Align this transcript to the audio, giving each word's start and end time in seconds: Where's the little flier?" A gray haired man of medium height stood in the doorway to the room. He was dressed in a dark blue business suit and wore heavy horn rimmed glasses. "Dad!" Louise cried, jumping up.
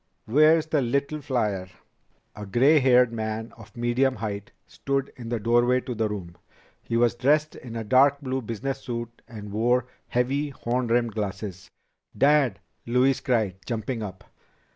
Where's 0.25 0.65
the 0.65 0.81
little 0.81 1.21
flier?" 1.21 1.69
A 2.35 2.47
gray 2.47 2.79
haired 2.79 3.13
man 3.13 3.53
of 3.55 3.77
medium 3.77 4.15
height 4.15 4.51
stood 4.65 5.13
in 5.15 5.29
the 5.29 5.39
doorway 5.39 5.79
to 5.81 5.93
the 5.93 6.09
room. 6.09 6.37
He 6.81 6.97
was 6.97 7.13
dressed 7.13 7.55
in 7.55 7.75
a 7.75 7.83
dark 7.83 8.19
blue 8.19 8.41
business 8.41 8.81
suit 8.81 9.21
and 9.27 9.51
wore 9.51 9.85
heavy 10.07 10.49
horn 10.49 10.87
rimmed 10.87 11.13
glasses. 11.13 11.69
"Dad!" 12.17 12.59
Louise 12.87 13.21
cried, 13.21 13.57
jumping 13.63 14.01
up. 14.01 14.23